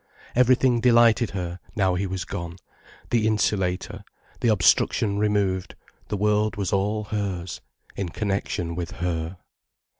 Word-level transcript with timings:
Everything 0.35 0.81
delighted 0.81 1.29
her, 1.29 1.59
now 1.75 1.93
he 1.93 2.07
was 2.07 2.25
gone, 2.25 2.55
the 3.11 3.27
insulator, 3.27 4.03
the 4.39 4.47
obstruction 4.47 5.19
removed, 5.19 5.75
the 6.07 6.17
world 6.17 6.55
was 6.55 6.73
all 6.73 7.03
hers, 7.03 7.61
in 7.95 8.09
connection 8.09 8.73
with 8.73 8.93
her. 8.93 9.37